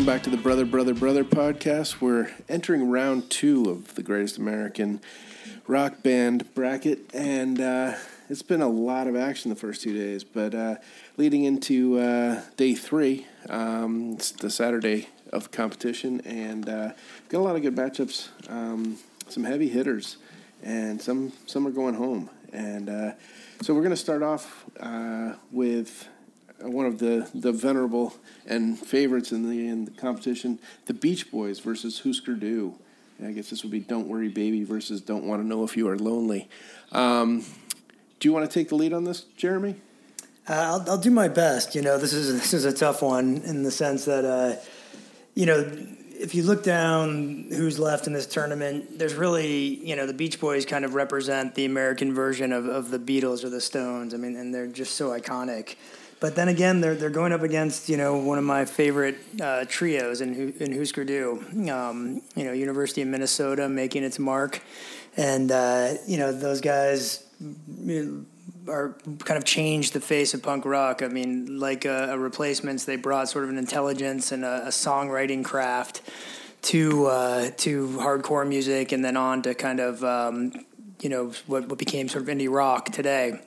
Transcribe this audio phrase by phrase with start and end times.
[0.00, 2.00] Welcome back to the Brother, Brother, Brother podcast.
[2.00, 5.02] We're entering round two of the Greatest American
[5.66, 7.96] Rock Band bracket, and uh,
[8.30, 10.24] it's been a lot of action the first two days.
[10.24, 10.76] But uh,
[11.18, 16.92] leading into uh, day three, um, it's the Saturday of competition, and uh,
[17.28, 18.96] got a lot of good matchups, um,
[19.28, 20.16] some heavy hitters,
[20.62, 22.30] and some some are going home.
[22.54, 23.12] And uh,
[23.60, 26.08] so we're going to start off uh, with
[26.62, 28.14] one of the, the venerable
[28.46, 32.74] and favorites in the, in the competition, the Beach Boys versus Husker Du.
[33.22, 35.88] I guess this would be Don't Worry Baby versus Don't Want to Know If You
[35.88, 36.48] Are Lonely.
[36.92, 37.44] Um,
[38.18, 39.76] do you want to take the lead on this, Jeremy?
[40.48, 41.74] Uh, I'll, I'll do my best.
[41.74, 44.56] You know, this is this is a tough one in the sense that, uh,
[45.34, 45.70] you know,
[46.18, 50.40] if you look down who's left in this tournament, there's really, you know, the Beach
[50.40, 54.12] Boys kind of represent the American version of, of the Beatles or the Stones.
[54.12, 55.76] I mean, and they're just so iconic.
[56.20, 59.64] But then again, they're they're going up against you know one of my favorite uh,
[59.66, 61.42] trios in in Husker Du.
[61.72, 64.60] Um, you know, University of Minnesota making its mark,
[65.16, 67.24] and uh, you know those guys
[68.68, 71.02] are kind of changed the face of punk rock.
[71.02, 75.42] I mean, like a, replacements, they brought sort of an intelligence and a, a songwriting
[75.42, 76.02] craft
[76.62, 80.52] to uh, to hardcore music, and then on to kind of um,
[81.00, 83.40] you know what what became sort of indie rock today.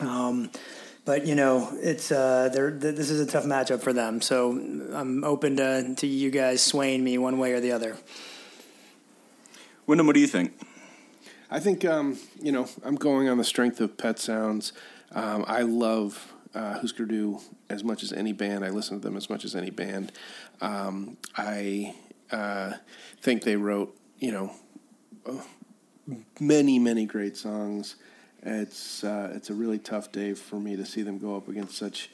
[0.00, 0.50] Um,
[1.04, 4.20] but you know, it's uh, they're, this is a tough matchup for them.
[4.20, 7.96] So I'm open to to you guys swaying me one way or the other.
[9.86, 10.52] Wyndham, what do you think?
[11.50, 14.72] I think um, you know I'm going on the strength of Pet Sounds.
[15.12, 18.64] Um, I love uh, Husker Du as much as any band.
[18.64, 20.12] I listen to them as much as any band.
[20.60, 21.94] Um, I
[22.30, 22.74] uh,
[23.20, 24.52] think they wrote you know
[26.38, 27.96] many many great songs
[28.42, 31.76] it's uh, it's a really tough day for me to see them go up against
[31.76, 32.10] such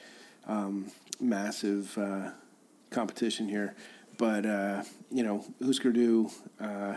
[0.47, 2.31] um, massive uh,
[2.91, 3.75] competition here.
[4.19, 6.97] But uh, you know, Husker Du, uh,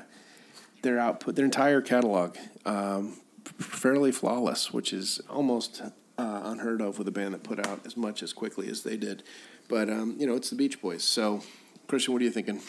[0.82, 3.20] their output, their entire catalog, um,
[3.60, 5.82] fairly flawless, which is almost
[6.18, 8.98] uh, unheard of with a band that put out as much as quickly as they
[8.98, 9.24] did.
[9.68, 11.04] But um, you know, it's the Beach Boys.
[11.04, 11.44] So,
[11.88, 12.62] Christian, what are you thinking?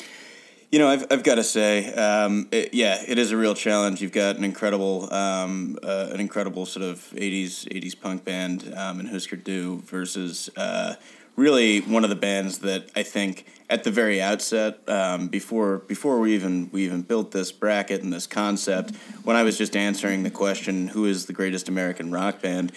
[0.71, 4.01] You know, I've, I've got to say, um, it, yeah, it is a real challenge.
[4.01, 9.01] You've got an incredible, um, uh, an incredible sort of '80s '80s punk band um,
[9.01, 10.95] in Husker Du versus uh,
[11.35, 16.21] really one of the bands that I think at the very outset, um, before before
[16.21, 18.95] we even we even built this bracket and this concept,
[19.25, 22.71] when I was just answering the question, "Who is the greatest American rock band?"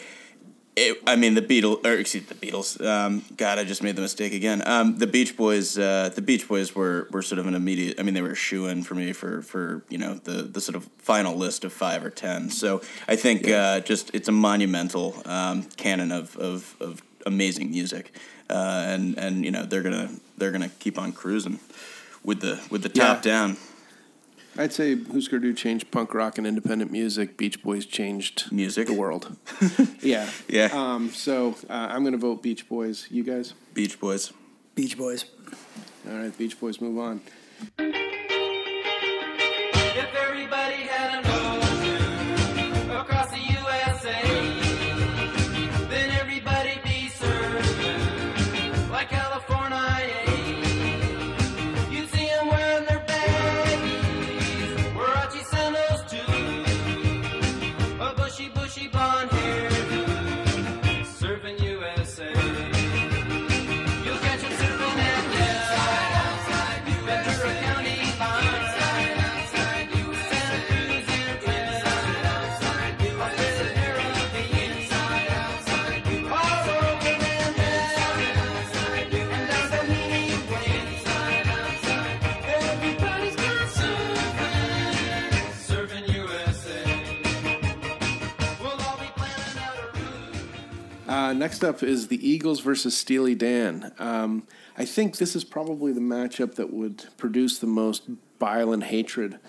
[0.75, 2.83] It, I mean the Beatles, or excuse the Beatles.
[2.83, 4.63] Um, God, I just made the mistake again.
[4.65, 7.99] Um, the Beach Boys, uh, the Beach Boys were, were sort of an immediate.
[7.99, 10.59] I mean, they were a shoe in for me for, for you know the, the
[10.59, 12.49] sort of final list of five or ten.
[12.49, 13.61] So I think yeah.
[13.61, 18.11] uh, just it's a monumental um, canon of, of, of amazing music,
[18.49, 21.59] uh, and and you know they're gonna they're gonna keep on cruising
[22.23, 23.31] with the with the top yeah.
[23.31, 23.57] down.
[24.57, 27.37] I'd say Husker Du changed punk rock and independent music.
[27.37, 29.35] Beach Boys changed music, the world.
[30.01, 30.69] yeah, yeah.
[30.71, 33.07] Um, so uh, I'm going to vote Beach Boys.
[33.09, 33.53] You guys?
[33.73, 34.31] Beach Boys.
[34.75, 35.25] Beach Boys.
[36.07, 36.79] All right, Beach Boys.
[36.79, 38.19] Move on.
[91.43, 93.91] Next up is the Eagles versus Steely Dan.
[93.99, 94.47] Um,
[94.77, 98.03] I think this is probably the matchup that would produce the most
[98.39, 99.39] bile and hatred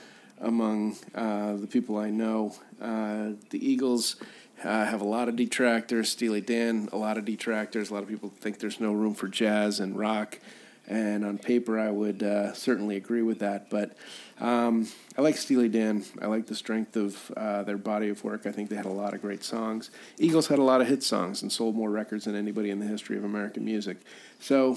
[0.41, 2.56] among uh, the people I know.
[2.82, 4.17] Uh, the Eagles
[4.64, 6.08] uh, have a lot of detractors.
[6.08, 7.91] Steely Dan, a lot of detractors.
[7.91, 10.41] A lot of people think there's no room for jazz and rock.
[10.88, 13.70] And on paper, I would uh, certainly agree with that.
[13.70, 13.96] But
[14.40, 16.04] um, I like Steely Dan.
[16.20, 18.46] I like the strength of uh, their body of work.
[18.46, 19.90] I think they had a lot of great songs.
[20.19, 22.86] Eagles had a lot of hit songs and sold more records than anybody in the
[22.86, 23.98] history of American music.
[24.40, 24.76] So,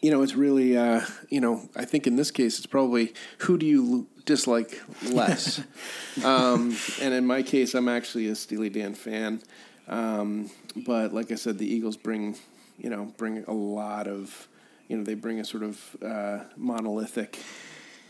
[0.00, 3.58] you know, it's really, uh, you know, I think in this case, it's probably who
[3.58, 4.80] do you dislike
[5.10, 5.60] less?
[6.24, 9.42] um, and in my case, I'm actually a Steely Dan fan.
[9.88, 12.36] Um, but like I said, the Eagles bring,
[12.78, 14.48] you know, bring a lot of
[14.88, 17.38] you know they bring a sort of uh, monolithic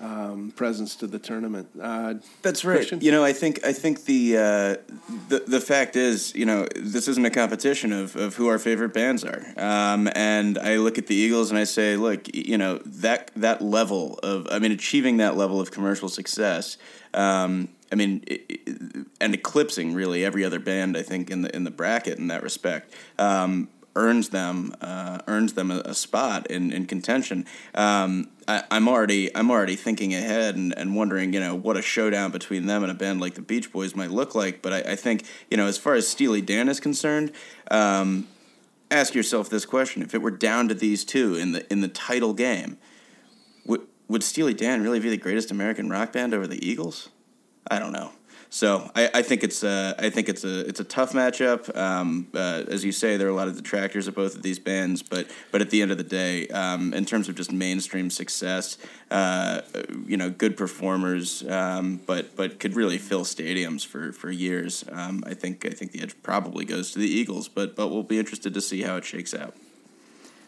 [0.03, 1.69] um, presence to the tournament.
[1.81, 2.77] Uh, That's right.
[2.77, 3.01] Christian?
[3.01, 4.77] You know, I think I think the uh,
[5.29, 8.93] the the fact is, you know, this isn't a competition of, of who our favorite
[8.93, 9.45] bands are.
[9.57, 13.63] Um, and I look at the Eagles and I say, look, you know, that that
[13.63, 16.77] level of, I mean, achieving that level of commercial success.
[17.15, 18.59] Um, I mean, i i
[19.21, 22.43] and eclipsing really every other band, I think, in the in the bracket in that
[22.43, 22.93] respect.
[23.19, 27.47] Um, earns them uh, earns them a, a spot in, in contention.
[27.75, 31.83] Um, I, I'm already I'm already thinking ahead and, and wondering you know what a
[31.83, 34.63] showdown between them and a band like the Beach Boys might look like.
[34.63, 37.33] But I, I think you know as far as Steely Dan is concerned.
[37.71, 38.29] Um,
[38.91, 41.89] ask yourself this question: If it were down to these two in the in the
[41.89, 42.79] title game,
[43.67, 47.11] would would Steely Dan really be the greatest American rock band over the Eagles?
[47.71, 48.13] I don't know.
[48.53, 51.75] So I, I think it's a, I think it's a it's a tough matchup.
[51.75, 54.59] Um, uh, as you say, there are a lot of detractors of both of these
[54.59, 58.11] bands, but but at the end of the day, um, in terms of just mainstream
[58.11, 58.77] success,
[59.11, 59.63] uh,
[60.07, 64.85] you know, good performers, um, but but could really fill stadiums for for years.
[64.93, 68.03] Um, I think I think the edge probably goes to the Eagles, but but we'll
[68.03, 69.57] be interested to see how it shakes out.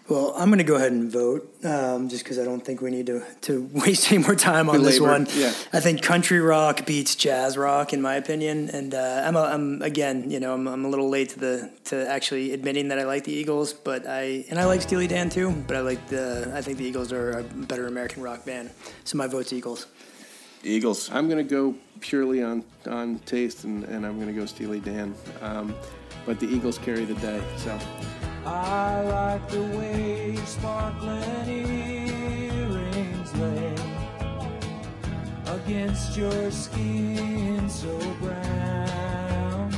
[0.06, 2.90] Well, I'm going to go ahead and vote, um, just because I don't think we
[2.90, 5.26] need to, to waste any more time on this one.
[5.34, 5.54] yeah.
[5.72, 8.68] I think country rock beats jazz rock, in my opinion.
[8.68, 11.70] And uh, I'm, a, I'm again, you know, I'm, I'm a little late to the
[11.86, 15.30] to actually admitting that I like the Eagles, but I and I like Steely Dan
[15.30, 15.50] too.
[15.66, 18.70] But I like the I think the Eagles are a better American rock band,
[19.04, 19.86] so my vote's Eagles.
[20.62, 21.10] Eagles.
[21.12, 24.80] I'm going to go purely on on taste, and, and I'm going to go Steely
[24.80, 25.14] Dan.
[25.40, 25.74] Um,
[26.26, 27.42] but the Eagles carry the day.
[27.56, 27.78] So
[28.46, 33.74] I like the way sparkling earrings lay
[35.46, 39.72] against your skin so brown.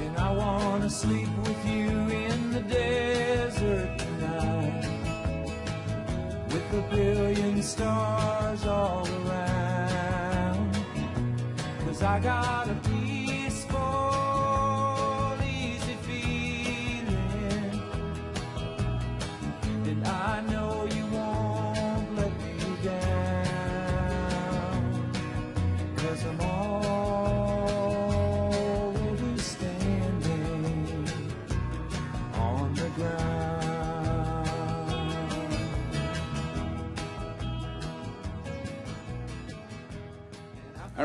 [0.00, 4.88] And I wanna sleep with you in the desert tonight
[6.48, 10.76] with a billion stars all around.
[11.86, 12.68] Cause I got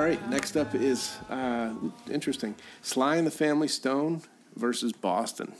[0.09, 1.71] right, next up is uh,
[2.09, 4.23] interesting: Sly and the Family Stone
[4.55, 5.53] versus Boston.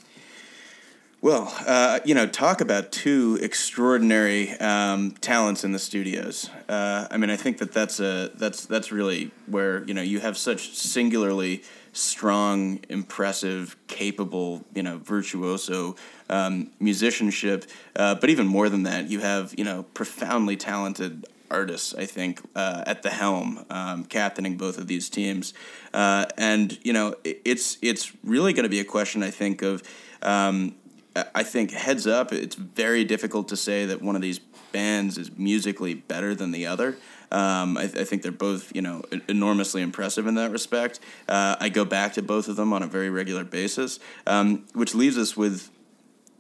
[1.22, 6.50] Well, uh, you know, talk about two extraordinary um, talents in the studios.
[6.68, 10.20] Uh, I mean, I think that that's a that's that's really where you know you
[10.20, 11.62] have such singularly
[11.94, 15.96] strong, impressive, capable, you know, virtuoso
[16.30, 17.66] um, musicianship.
[17.96, 22.42] Uh, but even more than that, you have you know profoundly talented artists, I think,
[22.56, 25.54] uh, at the helm, um, captaining both of these teams.
[25.94, 29.62] Uh, and you know, it, it's it's really going to be a question, I think,
[29.62, 29.84] of
[30.22, 30.76] um,
[31.16, 34.40] I- think heads up, it's very difficult to say that one of these
[34.72, 36.98] bands is musically better than the other.
[37.32, 41.00] Um, I, I think they're both, you know, enormously impressive in that respect.
[41.28, 44.96] Uh, I go back to both of them on a very regular basis, um, which
[44.96, 45.70] leaves us with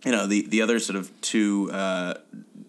[0.05, 2.15] you know the the other sort of two uh,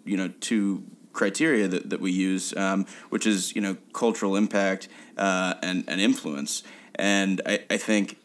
[0.05, 0.83] you know two
[1.13, 6.01] criteria that, that we use um, which is you know cultural impact uh, and, and
[6.01, 6.63] influence.
[6.95, 8.19] And I, I think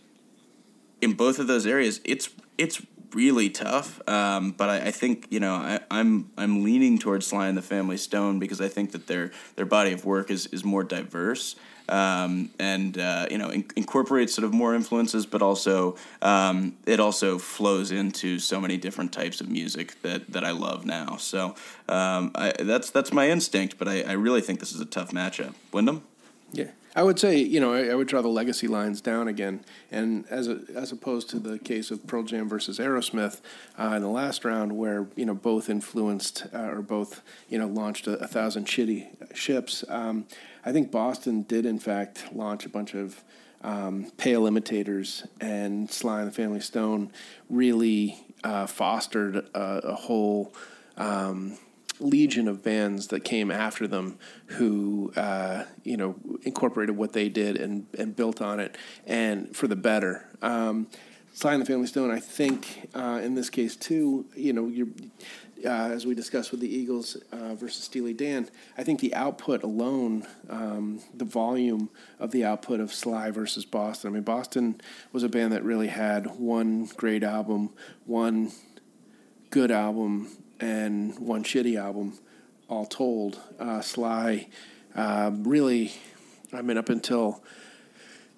[1.02, 2.82] in both of those areas it's it's
[3.16, 7.48] really tough um, but I, I think you know I, I'm I'm leaning towards Sly
[7.48, 10.64] and the Family Stone because I think that their their body of work is, is
[10.64, 11.56] more diverse
[11.90, 17.00] um, and uh, you know in, incorporates sort of more influences, but also um, it
[17.00, 21.18] also flows into so many different types of music that, that I love now.
[21.18, 21.56] So
[21.88, 25.12] um, I, that's that's my instinct, but I, I really think this is a tough
[25.12, 25.54] matchup.
[25.72, 26.04] Wyndham.
[26.52, 29.66] Yeah, I would say you know I, I would draw the legacy lines down again,
[29.92, 33.42] and as a, as opposed to the case of Pearl Jam versus Aerosmith
[33.78, 37.68] uh, in the last round, where you know both influenced uh, or both you know
[37.68, 39.84] launched a, a thousand shitty ships.
[39.90, 40.26] Um,
[40.64, 43.24] I think Boston did in fact launch a bunch of
[43.62, 47.12] um, pale imitators, and Sly and the Family Stone
[47.50, 50.54] really uh, fostered a, a whole.
[50.98, 51.58] Um,
[52.00, 57.58] legion of bands that came after them who uh, you know incorporated what they did
[57.58, 60.88] and, and built on it and for the better um,
[61.34, 64.70] Sly and the Family Stone I think uh, in this case too you know
[65.64, 69.64] uh, as we discussed with the Eagles uh, versus Steely Dan, I think the output
[69.64, 74.12] alone, um, the volume of the output of Sly versus Boston.
[74.12, 74.80] I mean, Boston
[75.12, 77.72] was a band that really had one great album,
[78.06, 78.52] one
[79.50, 82.18] good album and one shitty album,
[82.70, 83.40] all told.
[83.60, 84.48] Uh, Sly,
[84.96, 85.94] uh, really,
[86.54, 87.44] I mean, up until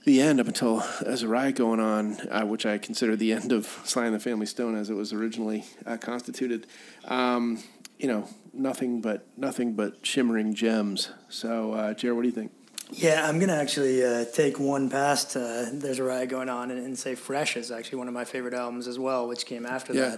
[0.03, 3.51] the end, up until as a riot going on, uh, which I consider the end
[3.51, 6.67] of Sly and the Family Stone as it was originally uh, constituted.
[7.05, 7.61] Um,
[7.99, 11.11] you know, nothing but nothing but shimmering gems.
[11.29, 12.51] So, uh, Jared, what do you think?
[12.91, 16.79] Yeah, I'm gonna actually uh, take one past uh, "There's a Riot Going On" and,
[16.85, 19.93] and say "Fresh" is actually one of my favorite albums as well, which came after
[19.93, 20.17] Yeah.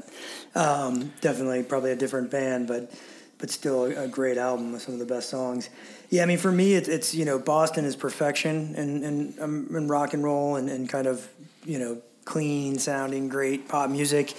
[0.53, 0.59] that.
[0.59, 2.91] Um, definitely, probably a different band, but
[3.39, 5.69] but still a, a great album with some of the best songs.
[6.09, 9.67] Yeah, I mean, for me, it's, it's you know Boston is perfection in in, um,
[9.75, 11.27] in rock and roll and, and kind of
[11.65, 14.33] you know clean sounding, great pop music.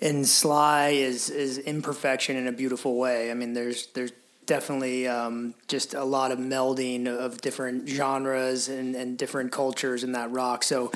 [0.00, 3.30] And Sly is is imperfection in a beautiful way.
[3.30, 4.12] I mean, there's there's
[4.46, 10.12] definitely um, just a lot of melding of different genres and, and different cultures in
[10.12, 10.62] that rock.
[10.62, 10.92] So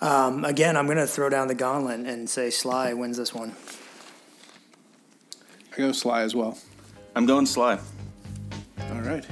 [0.00, 3.54] um, again, I'm going to throw down the gauntlet and say Sly wins this one.
[5.72, 6.58] I go Sly as well.
[7.14, 7.78] I'm going Sly.
[8.90, 9.24] All right,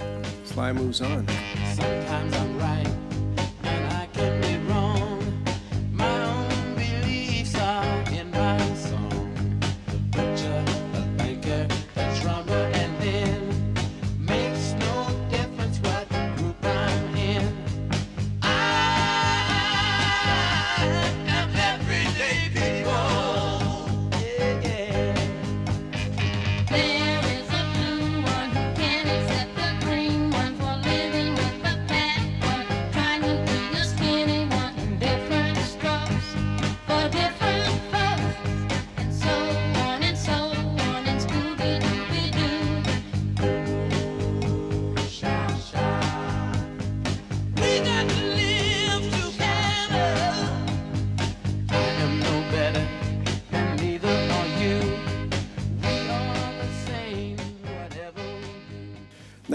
[0.45, 1.27] Sly moves on.
[1.75, 3.06] Sometimes I'm right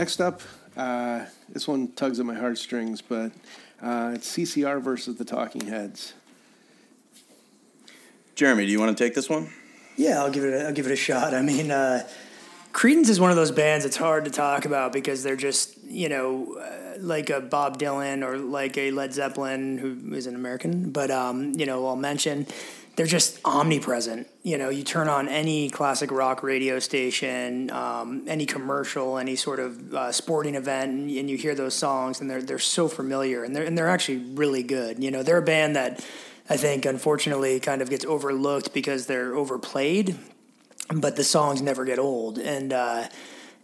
[0.02, 0.42] Next up,
[0.76, 3.32] uh, this one tugs at my heartstrings, but
[3.84, 6.14] uh, it's CCR versus the Talking Heads.
[8.34, 9.50] Jeremy, do you want to take this one?
[9.98, 10.56] Yeah, I'll give it.
[10.56, 11.36] A, I'll give it a shot.
[11.36, 12.08] I mean, uh,
[12.74, 16.10] Creedence is one of those bands that's hard to talk about because they're just you
[16.10, 20.90] know uh, like a Bob Dylan or like a Led Zeppelin who is an American,
[20.90, 22.48] but um, you know I'll mention
[23.02, 24.28] they're just omnipresent.
[24.44, 29.60] You know, you turn on any classic rock radio station, um, any commercial, any sort
[29.60, 33.44] of uh, sporting event, and, and you hear those songs, and they're they're so familiar,
[33.44, 35.04] and they're and they're actually really good.
[35.04, 36.06] You know, they're a band that
[36.48, 40.16] I think unfortunately kind of gets overlooked because they're overplayed,
[40.94, 43.08] but the songs never get old, and uh,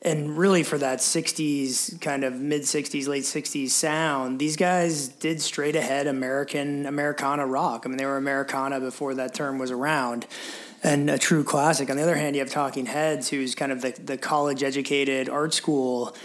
[0.08, 5.42] and really for that '60s kind of mid '60s, late '60s sound, these guys did
[5.42, 7.84] straight ahead American Americana rock.
[7.86, 10.26] I mean, they were Americana before that term was around.
[10.84, 11.90] And a true classic.
[11.90, 15.28] On the other hand, you have Talking Heads, who's kind of the, the college educated
[15.28, 16.16] art school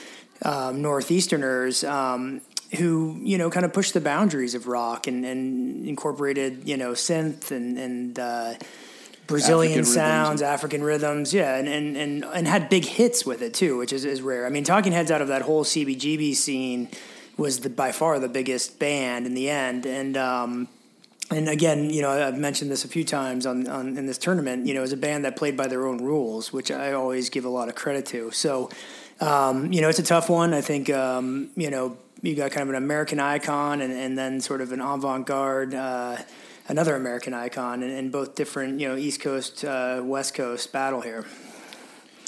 [0.43, 2.43] um, Northeasterners um,
[2.77, 6.93] who, you know, kind of pushed the boundaries of rock and, and incorporated, you know,
[6.93, 8.55] synth and, and uh,
[9.33, 9.95] Brazilian African rhythms.
[9.95, 13.93] sounds, African rhythms, yeah, and, and, and, and had big hits with it too, which
[13.93, 14.47] is, is rare.
[14.47, 16.89] I mean, Talking Heads out of that whole CBGB scene
[17.37, 20.69] was the by far the biggest band in the end, and um,
[21.31, 24.67] and again, you know, I've mentioned this a few times on, on in this tournament.
[24.67, 27.45] You know, as a band that played by their own rules, which I always give
[27.45, 28.31] a lot of credit to.
[28.33, 28.71] So,
[29.21, 30.53] um, you know, it's a tough one.
[30.53, 34.41] I think, um, you know, you got kind of an American icon and, and then
[34.41, 36.19] sort of an avant garde, uh,
[36.73, 41.27] another American icon, and, both different, you know, East Coast, uh, West Coast battle here.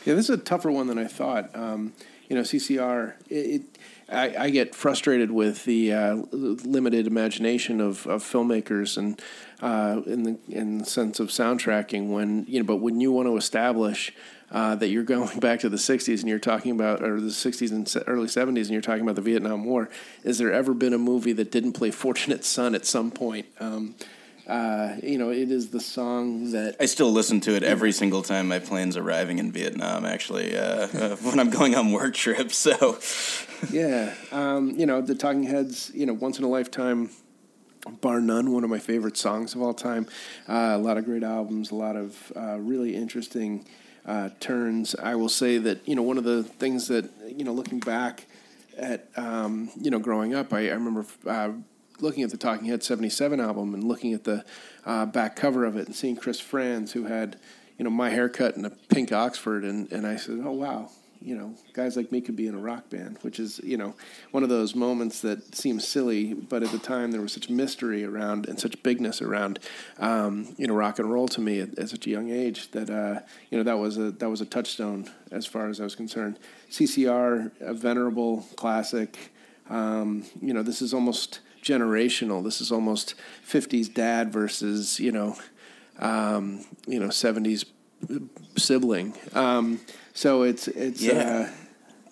[0.05, 1.51] Yeah, this is a tougher one than I thought.
[1.57, 1.95] Um,
[2.29, 3.15] you know, CCR.
[3.31, 3.63] It, it
[4.07, 9.21] I, I get frustrated with the uh, limited imagination of, of filmmakers and
[9.63, 12.11] uh, in the in the sense of soundtracking.
[12.11, 14.13] When you know, but when you want to establish
[14.51, 17.71] uh, that you're going back to the '60s and you're talking about, or the '60s
[17.71, 19.89] and early '70s, and you're talking about the Vietnam War,
[20.23, 23.47] is there ever been a movie that didn't play "Fortunate Son" at some point?
[23.59, 23.95] Um,
[24.47, 28.21] uh, you know, it is the song that I still listen to it every single
[28.23, 30.05] time my plane's arriving in Vietnam.
[30.05, 32.57] Actually, uh, uh, when I'm going on work trips.
[32.57, 32.99] So,
[33.73, 35.91] Yeah, um, you know the Talking Heads.
[35.95, 37.09] You know, once in a lifetime,
[38.03, 40.07] bar none, one of my favorite songs of all time.
[40.47, 43.65] Uh, a lot of great albums, a lot of uh, really interesting
[44.05, 44.95] uh, turns.
[44.95, 48.27] I will say that you know one of the things that you know looking back
[48.77, 51.07] at um, you know growing up, I, I remember.
[52.05, 54.45] Looking at the Talking Heads '77 album and looking at the
[54.85, 57.39] uh, back cover of it and seeing Chris Frantz, who had,
[57.79, 60.91] you know, my haircut and a pink Oxford, and, and I said, "Oh wow,
[61.25, 63.95] you know, guys like me could be in a rock band, which is, you know,
[64.33, 68.05] one of those moments that seems silly, but at the time there was such mystery
[68.05, 69.59] around and such bigness around,
[69.99, 72.91] um, you know, rock and roll to me at, at such a young age that,
[72.91, 73.21] uh,
[73.51, 76.39] you know, that was a that was a touchstone as far as I was concerned.
[76.71, 79.33] CCR, a venerable classic.
[79.71, 82.45] Um, you know, this is almost generational.
[82.45, 83.15] This is almost
[83.49, 85.37] '50s dad versus, you know,
[85.99, 87.65] um, you know, '70s
[88.57, 89.15] sibling.
[89.33, 89.81] Um,
[90.13, 91.03] so it's it's.
[91.03, 91.49] Yeah.
[91.49, 91.53] Uh,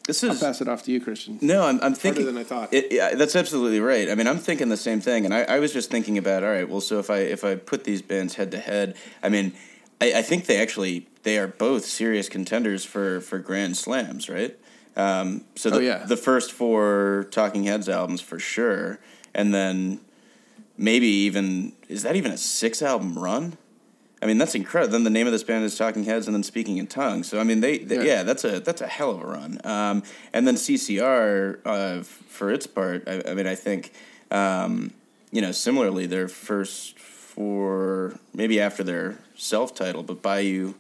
[0.09, 1.38] This I'll is pass it off to you, Christian.
[1.40, 2.75] No, I'm, I'm thinking than I thought.
[2.75, 4.11] It, yeah, that's absolutely right.
[4.11, 6.50] I mean, I'm thinking the same thing, and I, I was just thinking about all
[6.50, 6.68] right.
[6.68, 9.52] Well, so if I if I put these bands head to head, I mean,
[10.00, 14.59] I, I think they actually they are both serious contenders for for grand slams, right?
[14.97, 16.04] Um, so the, Oh, yeah.
[16.04, 18.99] the first four Talking Heads albums for sure,
[19.35, 20.01] and then
[20.79, 23.57] maybe even is that even a six album run?
[24.21, 24.93] I mean, that's incredible.
[24.93, 27.27] Then the name of this band is Talking Heads, and then Speaking in Tongues.
[27.29, 28.03] So I mean, they, they Yeah.
[28.03, 28.23] yeah.
[28.23, 29.61] that's a that's a hell of a run.
[29.65, 31.71] Um, and then CCR, uh,
[32.01, 33.93] f- for its part, I, I mean, I think,
[34.31, 34.93] um,
[35.33, 40.75] you know, similarly, their first four, maybe after their self title, but Bayou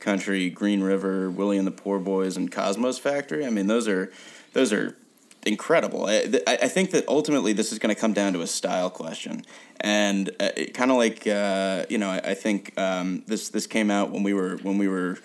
[0.00, 3.46] Country, Green River, Willie and the Poor Boys, and Cosmo's Factory.
[3.46, 4.10] I mean, those are
[4.54, 4.96] those are
[5.46, 6.06] incredible.
[6.06, 9.44] I, I think that ultimately this is going to come down to a style question,
[9.80, 13.90] and uh, kind of like uh, you know, I, I think um, this this came
[13.90, 15.18] out when we were when we were.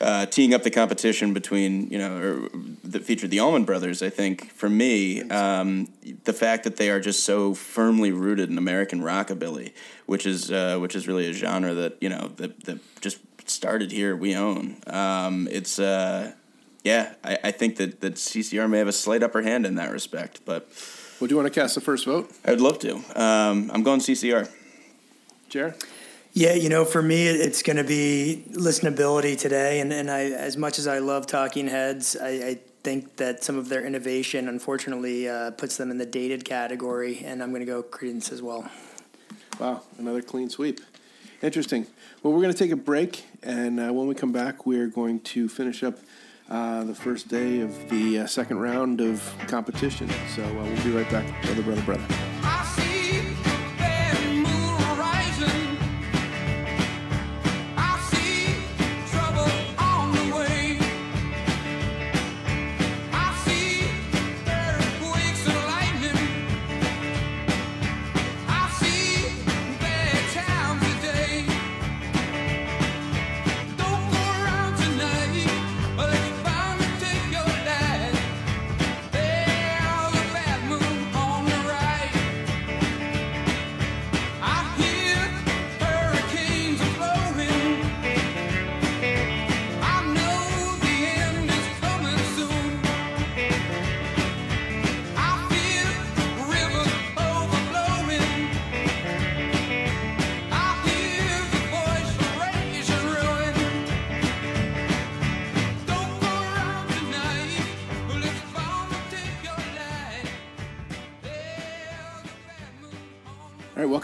[0.00, 2.48] Uh, teeing up the competition between you know or
[2.84, 5.88] that featured the Allman Brothers, I think for me, um,
[6.22, 9.72] the fact that they are just so firmly rooted in American rockabilly,
[10.06, 13.18] which is uh, which is really a genre that you know that, that just
[13.50, 14.14] started here.
[14.14, 14.76] We own.
[14.86, 16.32] Um, it's uh,
[16.84, 19.90] yeah, I, I think that, that CCR may have a slight upper hand in that
[19.90, 20.68] respect, but
[21.20, 22.96] Would you want to cast the first vote, I'd love to.
[23.14, 24.50] Um, I'm going CCR.
[25.48, 25.74] Jared?
[26.34, 30.56] Yeah, you know, for me, it's going to be listenability today, and and I, as
[30.56, 35.28] much as I love Talking Heads, I, I think that some of their innovation, unfortunately,
[35.28, 38.70] uh, puts them in the dated category, and I'm going to go Creedence as well.
[39.58, 40.80] Wow, another clean sweep.
[41.42, 41.86] Interesting.
[42.22, 45.20] Well, we're going to take a break, and uh, when we come back, we're going
[45.20, 45.98] to finish up
[46.50, 50.08] uh, the first day of the uh, second round of competition.
[50.34, 52.37] So uh, we'll be right back, brother, brother, brother.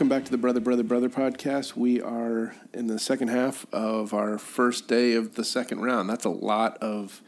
[0.04, 1.76] Welcome back to the Brother, Brother, Brother podcast.
[1.76, 6.10] We are in the second half of our first day of the second round.
[6.10, 7.22] That's a lot of.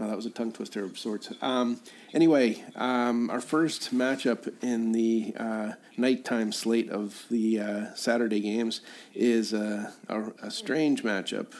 [0.00, 1.32] Uh, that was a tongue twister of sorts.
[1.42, 1.80] Um,
[2.14, 8.82] anyway, um, our first matchup in the uh, nighttime slate of the uh, Saturday games
[9.16, 11.54] is uh, a, a strange matchup: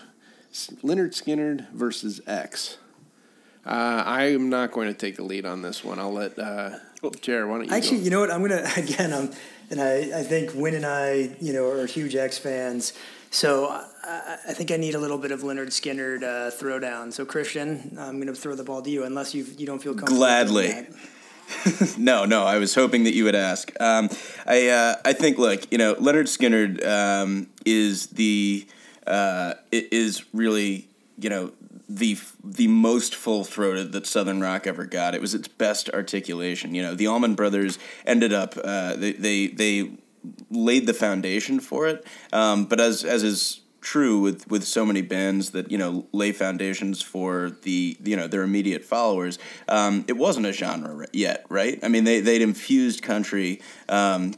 [0.53, 2.79] Lynyrd Skynyrd versus X.
[3.67, 5.99] Uh, I am not going to take the lead on this one.
[5.99, 6.39] I'll let
[7.03, 7.49] uh, Jared.
[7.49, 8.05] Why don't you Actually, go?
[8.05, 8.31] you know what?
[8.31, 9.13] I'm gonna again.
[9.13, 9.31] I'm,
[9.71, 12.93] and I, I think Win and I, you know, are huge X fans.
[13.31, 17.13] So I, I- I think I need a little bit of Lynyrd Skynyrd uh, throwdown.
[17.13, 20.19] So Christian, I'm gonna throw the ball to you, unless you you don't feel comfortable.
[20.19, 20.87] Gladly.
[21.99, 23.71] No, no, I was hoping that you would ask.
[23.79, 24.09] Um,
[24.47, 28.67] I, uh, I think, look, you know, Lynyrd Skynyrd um, is the
[29.07, 30.89] uh, is really,
[31.19, 31.53] you know,
[31.89, 35.15] the the most full throated that Southern rock ever got.
[35.15, 36.75] It was its best articulation.
[36.75, 39.91] You know, the Allman Brothers ended up uh, they, they they
[40.51, 42.07] laid the foundation for it.
[42.33, 46.33] Um, but as as is true with with so many bands that you know lay
[46.33, 51.79] foundations for the you know their immediate followers, um, it wasn't a genre yet, right?
[51.83, 53.61] I mean, they they'd infused country.
[53.89, 54.35] Um,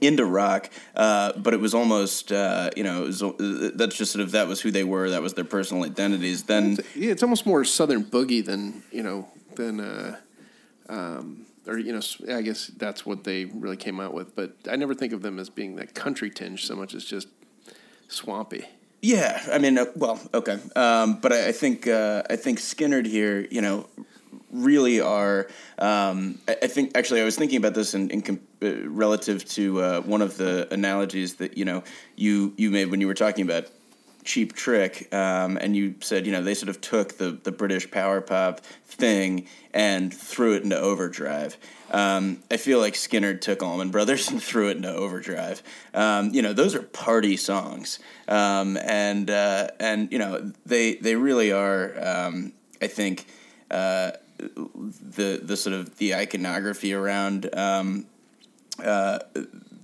[0.00, 4.22] into rock, uh, but it was almost uh, you know was, uh, that's just sort
[4.22, 6.44] of that was who they were, that was their personal identities.
[6.44, 10.16] Then Yeah, it's almost more Southern boogie than you know than, uh,
[10.88, 12.00] um, or you know,
[12.34, 14.34] I guess that's what they really came out with.
[14.34, 17.28] But I never think of them as being that country tinge so much as just
[18.08, 18.64] swampy.
[19.00, 23.06] Yeah, I mean, uh, well, okay, um, but I, I think uh, I think Skynyrd
[23.06, 23.86] here, you know,
[24.50, 25.48] really are.
[25.78, 30.00] Um, I, I think actually, I was thinking about this in, in relative to uh,
[30.00, 31.82] one of the analogies that you know
[32.16, 33.66] you you made when you were talking about
[34.24, 37.90] cheap trick um, and you said you know they sort of took the, the british
[37.90, 41.56] power pop thing and threw it into overdrive.
[41.90, 45.62] Um, i feel like skinner took allman brothers and threw it into overdrive.
[45.94, 47.98] Um, you know those are party songs.
[48.26, 53.26] Um, and uh, and you know they they really are um, i think
[53.70, 58.06] uh, the the sort of the iconography around um,
[58.84, 59.18] uh,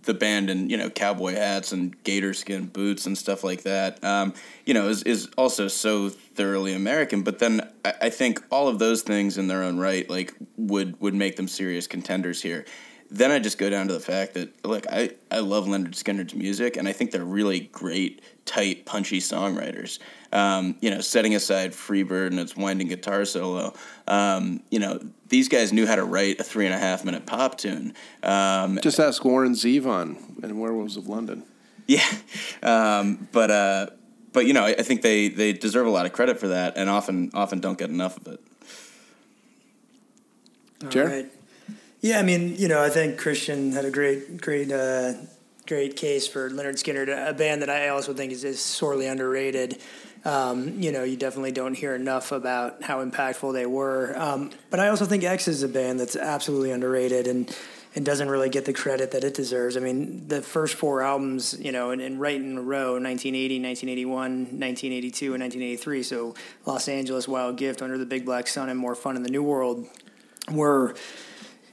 [0.05, 4.03] the band in you know cowboy hats and gator skin boots and stuff like that.
[4.05, 7.23] Um, you know, is is also so thoroughly American.
[7.23, 11.01] But then I, I think all of those things in their own right, like would
[11.01, 12.65] would make them serious contenders here.
[13.11, 16.35] Then I just go down to the fact that look, I, I love Lynyrd Skynyrd's
[16.35, 19.99] music, and I think they're really great, tight, punchy songwriters.
[20.33, 23.73] Um, you know, setting aside Freebird and its winding guitar solo,
[24.09, 27.25] um, you know, these guys knew how to write a three and a half minute
[27.25, 27.95] pop tune.
[28.23, 31.45] Um, Just ask Warren Zevon and Werewolves of London.
[31.87, 32.05] yeah,
[32.63, 33.87] um, but uh,
[34.33, 36.77] but you know, I, I think they, they deserve a lot of credit for that,
[36.77, 38.41] and often often don't get enough of it.
[40.91, 41.07] Jer?
[41.07, 41.33] Right.
[42.05, 45.15] Yeah, I mean, you know, I think Christian had a great, great, uh,
[45.67, 49.81] great case for Lynyrd Skynyrd, a band that I also think is, is sorely underrated.
[50.23, 54.13] Um, you know, you definitely don't hear enough about how impactful they were.
[54.19, 57.57] Um, but I also think X is a band that's absolutely underrated and
[57.97, 59.75] and doesn't really get the credit that it deserves.
[59.75, 63.63] I mean, the first four albums, you know, and, and right in a row 1980,
[63.63, 66.03] 1981, 1982, and 1983.
[66.03, 66.35] So
[66.67, 69.45] Los Angeles, Wild Gift, Under the Big Black Sun, and More Fun in the New
[69.45, 69.87] World
[70.51, 70.97] were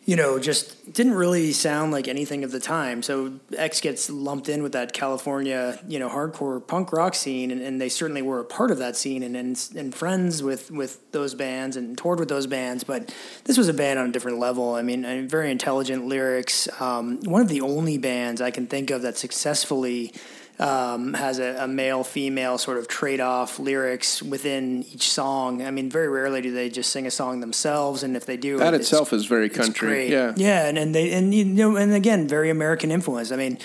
[0.03, 3.03] you know, just didn't really sound like anything of the time.
[3.03, 7.61] So X gets lumped in with that California, you know, hardcore punk rock scene, and,
[7.61, 11.11] and they certainly were a part of that scene and, and and friends with with
[11.11, 12.83] those bands and toured with those bands.
[12.83, 14.73] But this was a band on a different level.
[14.73, 16.67] I mean, I mean, very intelligent lyrics.
[16.81, 20.13] Um, one of the only bands I can think of that successfully
[20.61, 25.61] um, has a, a male female sort of trade off lyrics within each song.
[25.65, 28.57] I mean, very rarely do they just sing a song themselves, and if they do,
[28.57, 30.09] That it's- itself is very country.
[30.11, 30.33] Yeah.
[30.35, 33.31] yeah, and, and they and you know, and again, very American influence.
[33.31, 33.57] I mean.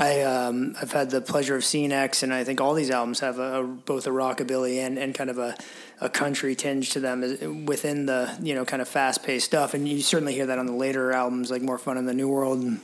[0.00, 3.18] I um, I've had the pleasure of seeing X, and I think all these albums
[3.18, 5.56] have a, a both a rockabilly and, and kind of a,
[6.00, 9.88] a country tinge to them within the you know kind of fast paced stuff, and
[9.88, 12.60] you certainly hear that on the later albums like More Fun in the New World
[12.60, 12.80] and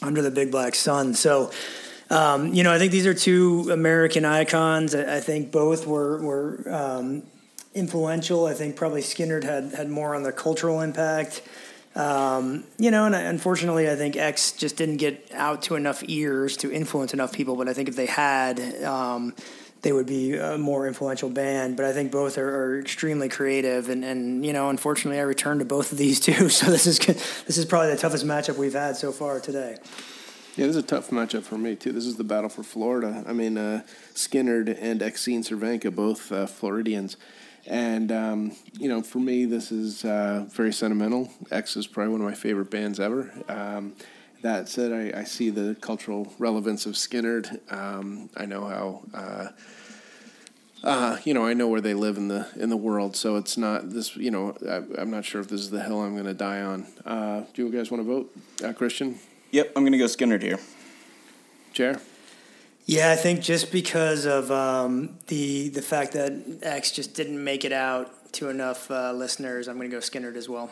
[0.00, 1.12] Under the Big Black Sun.
[1.12, 1.50] So,
[2.10, 4.94] um, you know, I think these are two American icons.
[4.94, 7.22] I, I think both were were um,
[7.74, 8.46] influential.
[8.46, 11.42] I think probably Skinner had had more on the cultural impact.
[11.96, 16.56] Um, you know, and unfortunately, I think X just didn't get out to enough ears
[16.58, 17.56] to influence enough people.
[17.56, 19.32] But I think if they had, um,
[19.82, 21.76] they would be a more influential band.
[21.76, 25.60] But I think both are, are extremely creative, and, and you know, unfortunately, I returned
[25.60, 26.48] to both of these two.
[26.54, 29.76] So this is this is probably the toughest matchup we've had so far today.
[30.56, 31.90] Yeah, this is a tough matchup for me too.
[31.90, 33.24] This is the battle for Florida.
[33.26, 33.82] I mean, uh,
[34.14, 37.16] Skynyrd and Exene Cervenka, both uh, Floridians,
[37.66, 41.28] and um, you know, for me, this is uh, very sentimental.
[41.50, 43.32] X is probably one of my favorite bands ever.
[43.48, 43.94] Um,
[44.42, 47.72] that said, I, I see the cultural relevance of Skynyrd.
[47.72, 49.02] Um, I know how.
[49.12, 49.48] Uh,
[50.84, 53.56] uh, you know, I know where they live in the in the world, so it's
[53.56, 54.14] not this.
[54.14, 56.60] You know, I, I'm not sure if this is the hill I'm going to die
[56.60, 56.86] on.
[57.04, 59.18] Uh, do you guys want to vote, uh, Christian?
[59.54, 60.58] Yep, I'm gonna go Skinner here.
[61.72, 62.00] Chair?
[62.86, 67.64] Yeah, I think just because of um, the the fact that X just didn't make
[67.64, 70.68] it out to enough uh, listeners, I'm going to go Skynyrd as well.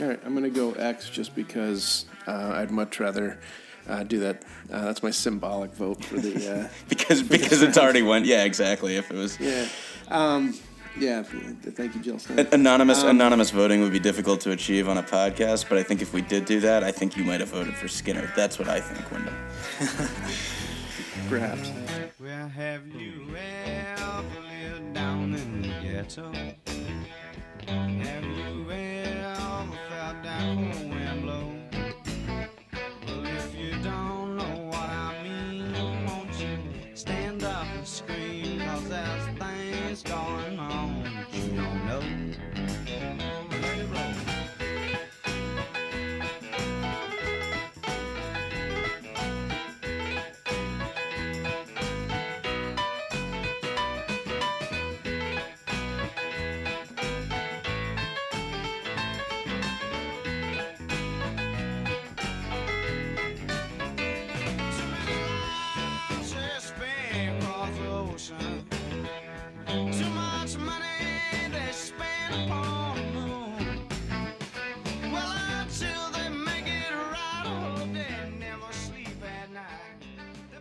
[0.00, 3.38] All right, I'm going to go X just because uh, I'd much rather
[3.86, 4.44] uh, do that.
[4.72, 6.62] Uh, that's my symbolic vote for the.
[6.62, 8.24] Uh, because because it's already went.
[8.24, 8.96] Yeah, exactly.
[8.96, 9.68] If it was yeah.
[10.08, 10.54] Um,
[11.00, 11.22] yeah.
[11.22, 12.18] Thank you, Jill.
[12.36, 15.82] An- anonymous um, anonymous voting would be difficult to achieve on a podcast, but I
[15.82, 18.32] think if we did do that, I think you might have voted for Skinner.
[18.36, 19.34] That's what I think, Wyndham.
[21.28, 21.70] Perhaps.
[22.20, 23.34] Well, have you
[23.64, 26.32] ever lived down in the ghetto?
[27.66, 30.89] Have you ever felt that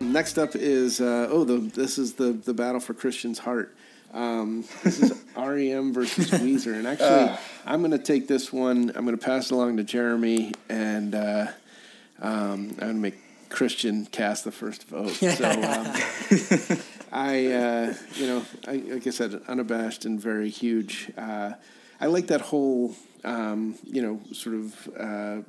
[0.09, 3.75] Um, next up is uh, oh the this is the the battle for Christian's heart.
[4.11, 8.91] Um, this is REM versus Weezer, and actually I'm going to take this one.
[8.95, 11.47] I'm going to pass it along to Jeremy, and uh,
[12.19, 15.11] um, I'm going to make Christian cast the first vote.
[15.11, 16.79] So um,
[17.11, 21.11] I, uh, you know, I, like I said, unabashed and very huge.
[21.17, 21.53] Uh,
[22.01, 25.41] I like that whole, um, you know, sort of uh,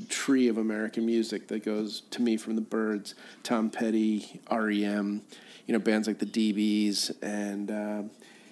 [0.00, 5.22] tree of American music that goes to me from the Byrds, Tom Petty, REM,
[5.66, 8.02] you know, bands like the DBs, and uh,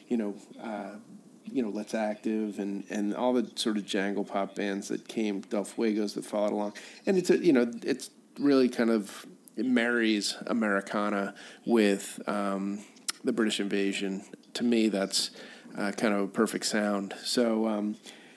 [0.09, 0.97] you know, uh,
[1.45, 5.41] you know, Let's Active, and and all the sort of jangle pop bands that came,
[5.41, 6.75] Del Fuegos that followed along,
[7.07, 9.27] and it's a, you know, it's really kind of
[9.57, 11.35] it marries Americana
[11.67, 12.81] with um,
[13.25, 14.25] the British invasion.
[14.55, 15.31] To me, that's
[15.77, 17.15] uh, kind of a perfect sound.
[17.23, 17.67] So.
[17.67, 17.97] Um,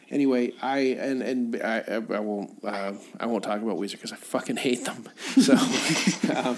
[0.09, 4.11] Anyway, I and and I I I won't uh, I won't talk about Weezer because
[4.11, 5.09] I fucking hate them.
[5.41, 5.53] So,
[6.33, 6.57] um,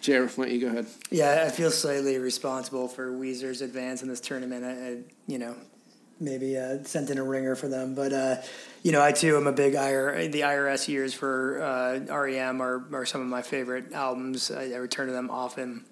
[0.00, 0.86] Jared, why don't you go ahead?
[1.10, 4.64] Yeah, I feel slightly responsible for Weezer's advance in this tournament.
[4.64, 5.56] I, I you know,
[6.20, 8.36] maybe uh, sent in a ringer for them, but uh,
[8.82, 10.28] you know, I too am a big IR.
[10.28, 14.50] The IRS years for uh, REM are, are some of my favorite albums.
[14.50, 15.84] I, I return to them often.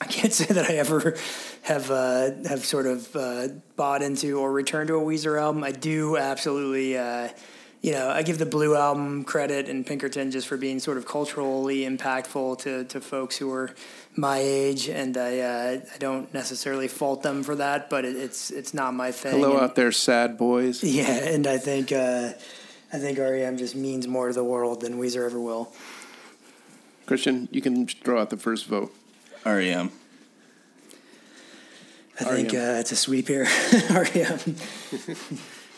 [0.00, 1.16] I can't say that I ever
[1.62, 5.62] have uh, have sort of uh, bought into or returned to a Weezer album.
[5.64, 6.96] I do absolutely.
[6.96, 7.28] Uh,
[7.82, 11.06] you know, I give the Blue album credit and Pinkerton just for being sort of
[11.06, 13.70] culturally impactful to, to folks who are
[14.16, 18.50] my age, and I uh, I don't necessarily fault them for that, but it, it's
[18.50, 19.32] it's not my thing.
[19.32, 20.82] Hello And- out there, sad boys.
[20.84, 22.32] yeah, and I think uh,
[22.92, 25.72] I think REM just means more to the world than Weezer ever will.
[27.06, 28.94] Christian, you can throw out the first vote.
[29.44, 29.90] REM.
[32.20, 33.44] I think uh, it's a sweep here.
[33.90, 34.38] REM.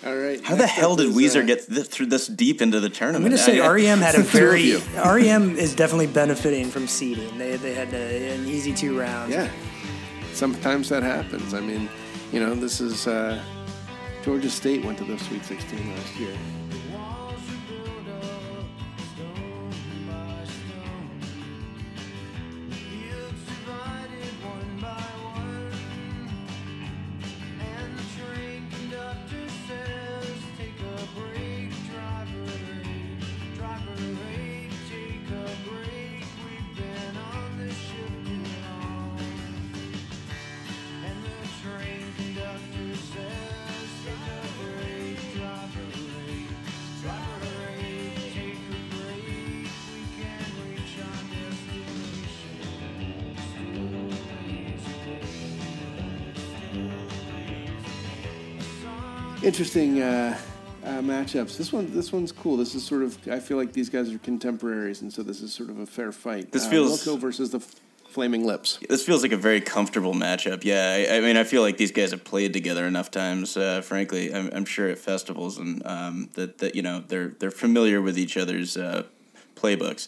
[0.04, 0.42] All right.
[0.42, 3.24] How the hell did is, Weezer uh, get th- through this deep into the tournament?
[3.24, 4.76] I'm going to say I- I- REM had a Two very.
[4.96, 7.38] REM is definitely benefiting from seeding.
[7.38, 9.32] They they had a, an easy two rounds.
[9.32, 9.48] Yeah.
[10.32, 11.54] Sometimes that happens.
[11.54, 11.88] I mean,
[12.32, 13.40] you know, this is uh,
[14.24, 16.34] Georgia State went to the Sweet 16 last year.
[59.42, 60.38] Interesting uh,
[60.84, 61.56] uh, matchups.
[61.56, 62.56] This one, this one's cool.
[62.56, 63.18] This is sort of.
[63.28, 66.12] I feel like these guys are contemporaries, and so this is sort of a fair
[66.12, 66.52] fight.
[66.52, 68.78] This uh, feels- Wilco versus the Flaming Lips.
[68.88, 70.64] This feels like a very comfortable matchup.
[70.64, 73.56] Yeah, I, I mean, I feel like these guys have played together enough times.
[73.56, 77.50] Uh, frankly, I'm, I'm sure at festivals and um, that that you know they're they're
[77.50, 79.04] familiar with each other's uh,
[79.56, 80.06] playbooks.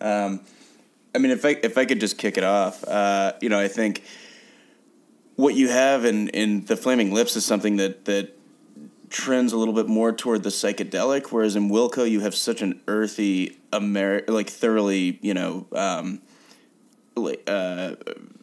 [0.00, 0.42] Um,
[1.12, 3.66] I mean, if I if I could just kick it off, uh, you know, I
[3.66, 4.04] think
[5.34, 8.35] what you have in in the Flaming Lips is something that that
[9.16, 12.82] trends a little bit more toward the psychedelic, whereas in Wilco you have such an
[12.86, 15.66] earthy, Ameri- like thoroughly, you know.
[15.72, 16.20] Um,
[17.46, 17.94] uh,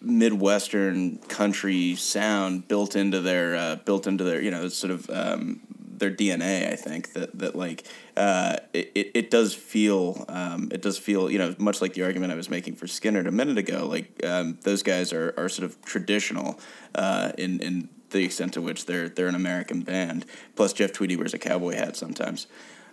[0.02, 5.62] midwestern country sound built into their uh, built into their you know sort of um,
[5.70, 6.72] their DNA.
[6.72, 7.84] I think that that like
[8.18, 12.02] uh, it, it it does feel um, it does feel you know much like the
[12.02, 13.86] argument I was making for Skinner a minute ago.
[13.86, 16.60] Like um, those guys are, are sort of traditional
[16.96, 20.26] uh, in in the extent to which they're they're an American band.
[20.56, 22.48] Plus Jeff Tweedy wears a cowboy hat sometimes.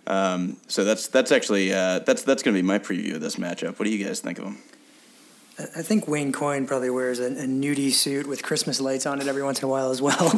[0.07, 3.37] Um, so that's that's actually uh, that's that's going to be my preview of this
[3.37, 3.79] matchup.
[3.79, 4.57] What do you guys think of them?
[5.59, 9.27] I think Wayne Coyne probably wears a, a nudie suit with Christmas lights on it
[9.27, 10.29] every once in a while as well.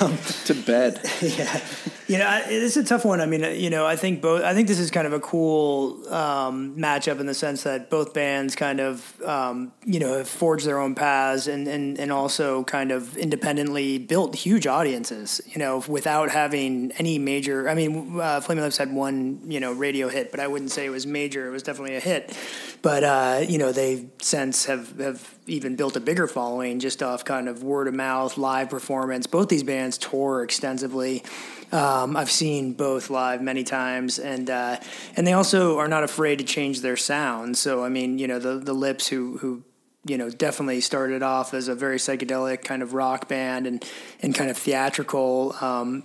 [0.00, 1.00] um, To bed.
[1.22, 1.60] yeah,
[2.08, 3.20] you know, I- it's a tough one.
[3.20, 4.42] I mean, uh, you know, I think both.
[4.42, 8.14] I think this is kind of a cool um, matchup in the sense that both
[8.14, 12.64] bands kind of, um, you know, have forged their own paths and, and and also
[12.64, 15.40] kind of independently built huge audiences.
[15.46, 17.68] You know, without having any major.
[17.68, 20.86] I mean, uh, Flaming Lips had one, you know, radio hit, but I wouldn't say
[20.86, 21.46] it was major.
[21.46, 22.34] It was definitely a hit.
[22.80, 27.24] But uh, you know, they since have have even built a bigger following just off
[27.24, 29.26] kind of word of mouth, live performance.
[29.26, 31.22] Both these bands tour extensively.
[31.70, 34.78] Um, I've seen both live many times, and uh,
[35.16, 37.58] and they also are not afraid to change their sound.
[37.58, 39.62] So I mean, you know, the the Lips who who
[40.04, 43.84] you know definitely started off as a very psychedelic kind of rock band and
[44.22, 45.54] and kind of theatrical.
[45.60, 46.04] Um,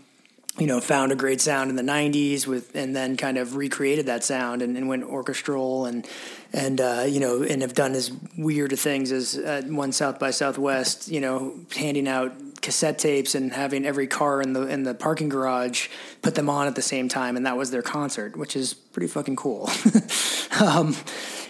[0.60, 4.06] you know, found a great sound in the '90s with, and then kind of recreated
[4.06, 6.08] that sound and, and went orchestral and
[6.52, 10.30] and uh, you know, and have done as weird things as uh, one South by
[10.30, 14.96] Southwest, you know, handing out cassette tapes and having every car in the in the
[14.96, 15.90] parking garage
[16.22, 19.08] put them on at the same time, and that was their concert, which is pretty
[19.08, 19.70] fucking cool.
[20.60, 20.96] um,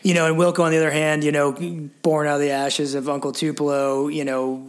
[0.01, 1.53] you know, and Wilco, on the other hand, you know,
[2.01, 4.67] born out of the ashes of Uncle Tupelo, you know,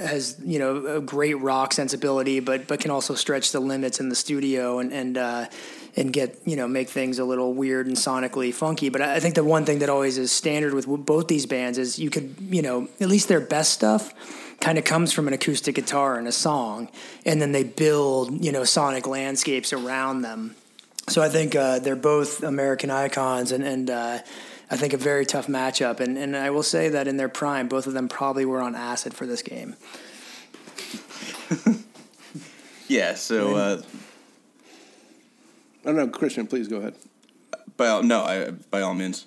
[0.00, 4.08] has you know a great rock sensibility, but but can also stretch the limits in
[4.08, 5.46] the studio and and uh,
[5.94, 8.88] and get you know make things a little weird and sonically funky.
[8.88, 11.78] But I I think the one thing that always is standard with both these bands
[11.78, 14.14] is you could you know at least their best stuff
[14.62, 16.88] kind of comes from an acoustic guitar and a song,
[17.26, 20.56] and then they build you know sonic landscapes around them.
[21.08, 24.18] So I think uh, they're both American icons, and and uh,
[24.70, 26.00] I think a very tough matchup.
[26.00, 28.74] And and I will say that in their prime, both of them probably were on
[28.74, 29.76] acid for this game.
[32.88, 33.14] Yeah.
[33.14, 33.82] So
[35.84, 36.94] don't know, Christian, please go ahead.
[37.76, 39.26] by all, no, I, by all means.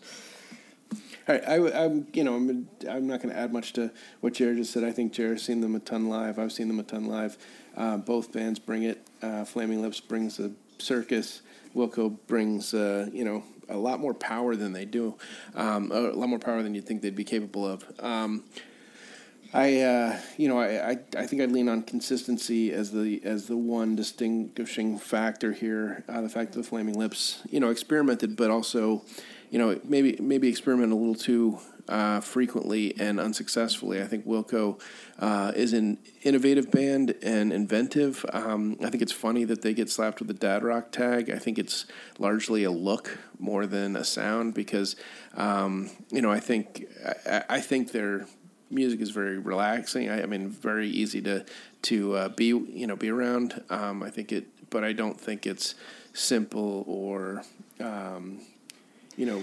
[1.27, 3.89] All right, I, am you know, I'm, I'm not going to add much to
[4.21, 4.83] what Jared just said.
[4.83, 6.37] I think Jared's seen them a ton live.
[6.37, 7.37] I've seen them a ton live.
[7.75, 9.05] Uh, both bands bring it.
[9.23, 11.41] Uh, Flaming Lips brings a circus.
[11.75, 15.15] Wilco brings, uh, you know, a lot more power than they do.
[15.55, 17.83] Um, a lot more power than you'd think they'd be capable of.
[17.99, 18.43] Um,
[19.51, 23.47] I, uh, you know, I, I, I think I'd lean on consistency as the as
[23.47, 26.03] the one distinguishing factor here.
[26.09, 29.03] Uh, the fact that the Flaming Lips, you know, experimented, but also,
[29.55, 34.01] you know, maybe maybe experiment a little too uh, frequently and unsuccessfully.
[34.01, 34.81] I think Wilco
[35.17, 38.25] uh, is an innovative band and inventive.
[38.33, 41.29] Um, I think it's funny that they get slapped with the dad rock tag.
[41.29, 41.85] I think it's
[42.19, 44.97] largely a look more than a sound because,
[45.37, 46.87] um, you know, I think
[47.25, 48.27] I, I think they're
[48.69, 50.09] music is very relaxing.
[50.09, 51.45] I, I mean, very easy to
[51.83, 53.63] to uh, be you know be around.
[53.69, 55.75] Um, I think it, but I don't think it's
[56.11, 57.45] simple or
[57.79, 58.41] um,
[59.17, 59.41] you know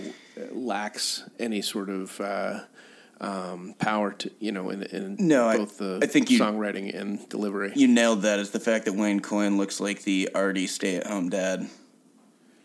[0.52, 2.20] lacks any sort of.
[2.20, 2.61] Uh,
[3.20, 6.92] um, power to you know in, in No, I- both the I think you- songwriting
[6.92, 7.70] and delivery.
[7.76, 8.40] You nailed that.
[8.40, 11.68] Is the fact that Wayne Coyne looks like the arty stay-at-home dad.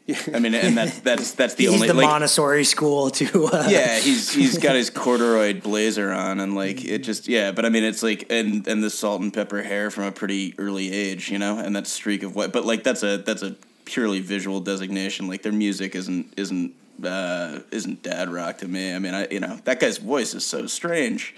[0.08, 0.20] Yeah.
[0.34, 3.46] I mean, and that's that's that's the He's only the like, Montessori school to.
[3.46, 7.52] Uh, yeah, he's he's got his corduroy blazer on, and like it just yeah.
[7.52, 10.56] But I mean, it's like and and the salt and pepper hair from a pretty
[10.58, 12.52] early age, you know, and that streak of white.
[12.52, 15.28] But like that's a that's a purely visual designation.
[15.28, 18.94] Like their music isn't isn't uh, isn't dad rock to me.
[18.94, 21.36] I mean, I you know that guy's voice is so strange.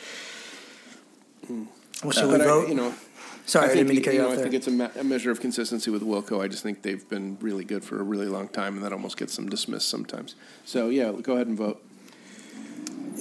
[1.50, 2.69] Well, should we but I, vote?
[2.69, 2.93] you know,
[3.45, 4.43] Sorry, I, I think, didn't mean to cut you, know, off I there.
[4.43, 6.41] think it's a, me- a measure of consistency with Wilco.
[6.43, 9.17] I just think they've been really good for a really long time, and that almost
[9.17, 10.36] gets them dismissed sometimes.
[10.65, 11.84] So yeah, go ahead and vote.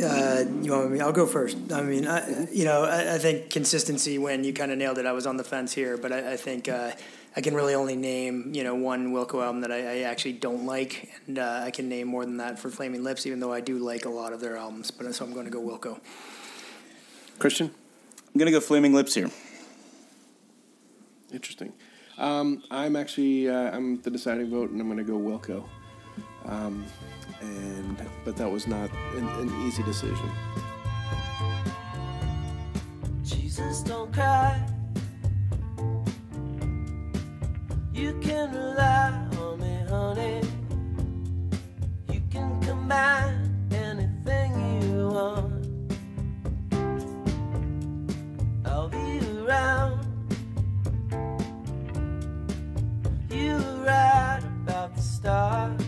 [0.03, 1.01] Uh, you want me?
[1.01, 1.57] I'll go first.
[1.73, 4.19] I mean, I, you know, I, I think consistency.
[4.19, 6.37] When you kind of nailed it, I was on the fence here, but I, I
[6.37, 6.93] think uh,
[7.37, 10.67] I can really only name you know one Wilco album that I, I actually don't
[10.67, 13.61] like, and uh, I can name more than that for Flaming Lips, even though I
[13.61, 14.91] do like a lot of their albums.
[14.91, 16.01] But so I'm going to go Wilco.
[17.39, 17.71] Christian,
[18.35, 19.31] I'm gonna go Flaming Lips here.
[21.33, 21.73] interesting.
[22.17, 25.65] Um, I'm actually uh, I'm the deciding vote, and I'm going to go Wilco.
[26.45, 26.85] Um,
[27.41, 30.31] and but that was not an, an easy decision.
[33.23, 34.78] Jesus, don't cry.
[37.99, 40.41] You can rely on me, honey.
[42.13, 44.51] You can command anything
[44.83, 45.67] you want.
[48.65, 50.07] I'll be around.
[53.31, 55.83] You were right about the stars.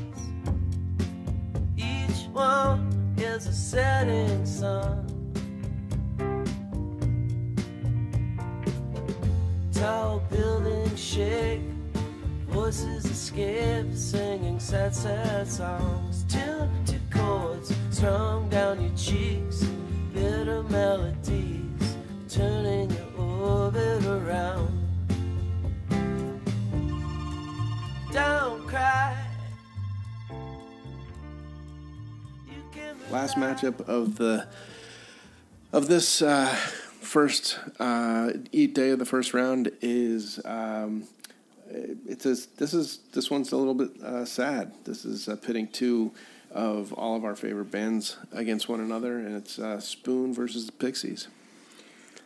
[1.77, 5.07] Each one is a setting sun.
[9.72, 11.70] Tall buildings shake,
[12.71, 16.25] voices escape, singing sad, sad songs.
[16.29, 19.64] Tuned to chords strung down your cheeks,
[20.14, 21.97] bitter melodies,
[22.29, 24.71] turning your orbit around.
[28.12, 29.16] Don't cry.
[33.11, 34.47] Last matchup of the
[35.73, 36.47] of this uh,
[37.01, 41.09] first uh, eat day of the first round is um,
[41.71, 44.73] it's a, this is this one's a little bit uh, sad.
[44.85, 46.12] This is uh, pitting two
[46.51, 50.73] of all of our favorite bands against one another, and it's uh, Spoon versus the
[50.73, 51.29] Pixies.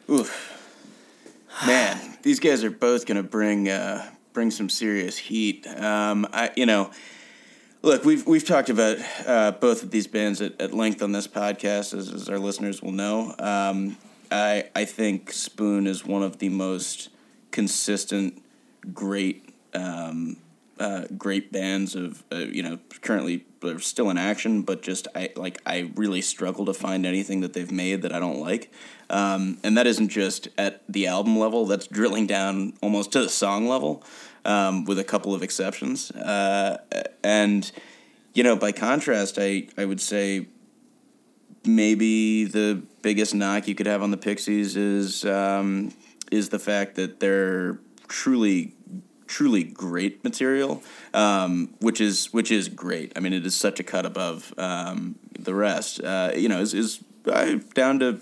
[0.09, 0.61] Oof.
[1.67, 5.67] Man, these guys are both gonna bring uh, bring some serious heat.
[5.67, 6.91] Um, I, you know,
[7.83, 11.29] look, we've we've talked about uh, both of these bands at, at length on this
[11.29, 13.35] podcast, as, as our listeners will know.
[13.39, 13.97] Um,
[14.31, 17.11] I I think Spoon is one of the most
[17.53, 18.43] consistent,
[18.93, 20.37] great um,
[20.79, 25.31] uh, great bands of uh, you know currently they're still in action, but just I
[25.37, 28.73] like I really struggle to find anything that they've made that I don't like,
[29.09, 31.67] um, and that isn't just at the album level.
[31.67, 34.03] That's drilling down almost to the song level,
[34.45, 36.79] um, with a couple of exceptions, uh,
[37.23, 37.71] and
[38.35, 40.47] you know by contrast, I I would say
[41.65, 45.93] maybe the biggest knock you could have on the Pixies is um,
[46.31, 47.79] is the fact that they're
[48.09, 48.73] truly
[49.27, 50.83] truly great material,
[51.13, 53.13] um, which is which is great.
[53.17, 56.03] I mean, it is such a cut above um, the rest.
[56.03, 58.21] Uh, you know, is is uh, down to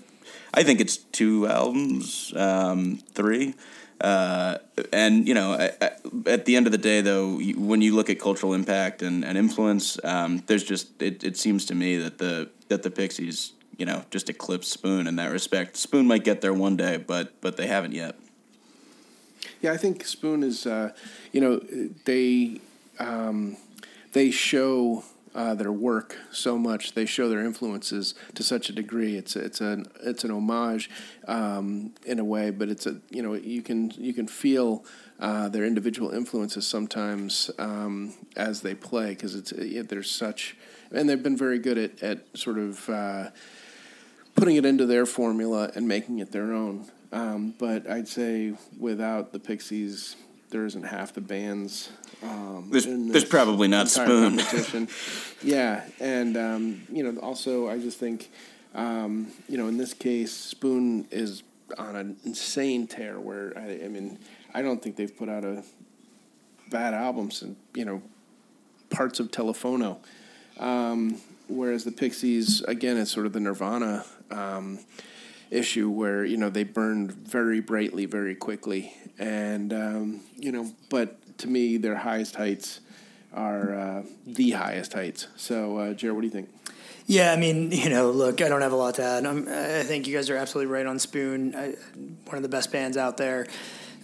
[0.55, 3.55] I think it's two albums, um, three.
[4.01, 4.59] Uh,
[4.93, 5.91] and you know, I, I,
[6.27, 9.25] at the end of the day, though, you, when you look at cultural impact and,
[9.25, 13.53] and influence, um, there's just it, it seems to me that the that the Pixies,
[13.77, 15.77] you know, just eclipse Spoon in that respect.
[15.77, 18.17] Spoon might get there one day, but but they haven't yet.
[19.63, 20.91] Yeah, I think Spoon is, uh,
[21.31, 21.61] you know,
[22.05, 22.61] they
[22.99, 23.57] um,
[24.13, 25.05] they show
[25.37, 26.95] uh, their work so much.
[26.95, 29.17] They show their influences to such a degree.
[29.17, 30.91] It's it's an it's an homage
[31.29, 34.85] um, in a way, but it's a you know you can you can feel.
[35.21, 40.57] Uh, their individual influences sometimes um, as they play because it's it, there's such
[40.91, 43.31] and they've been very good at, at sort of uh,
[44.35, 46.91] putting it into their formula and making it their own.
[47.13, 50.17] Um, but I'd say without the Pixies,
[50.51, 51.91] there isn't half the bands.
[52.23, 54.41] Um, There's- there's probably not Spoon.
[55.43, 58.31] yeah, and um, you know, also I just think,
[58.75, 61.43] um, you know, in this case, Spoon is
[61.79, 63.19] on an insane tear.
[63.19, 64.19] Where I, I mean,
[64.55, 65.63] I don't think they've put out a
[66.71, 68.03] bad album since you know
[68.91, 69.99] parts of Telephono.
[70.59, 74.79] Um, whereas the Pixies, again, it's sort of the Nirvana um,
[75.53, 81.39] issue where you know they burned very brightly, very quickly, and um, you know, but
[81.39, 82.81] to me, their highest heights
[83.35, 85.29] are uh, the highest heights.
[85.37, 86.49] So, uh, Jared, what do you think?
[87.07, 89.27] Yeah, I mean, you know, look, I don't have a lot to add.
[89.27, 91.55] I'm, I think you guys are absolutely right on Spoon.
[91.55, 91.75] I,
[92.27, 93.47] one of the best bands out there.